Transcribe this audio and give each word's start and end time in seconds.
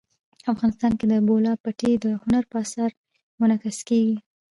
افغانستان 0.53 0.91
کې 0.99 1.05
د 1.07 1.13
بولان 1.27 1.57
پټي 1.63 1.91
د 2.03 2.05
هنر 2.23 2.43
په 2.51 2.57
اثار 2.63 2.91
کې 2.97 3.07
منعکس 3.39 3.77
کېږي. 3.89 4.17